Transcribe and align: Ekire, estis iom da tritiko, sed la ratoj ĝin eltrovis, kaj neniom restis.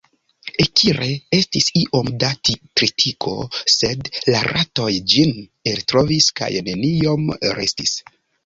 Ekire, 0.63 1.09
estis 1.39 1.67
iom 1.81 2.09
da 2.23 2.31
tritiko, 2.49 3.33
sed 3.75 4.11
la 4.31 4.41
ratoj 4.49 4.89
ĝin 5.13 5.37
eltrovis, 5.75 6.31
kaj 6.41 6.53
neniom 6.71 7.33
restis. 7.61 7.99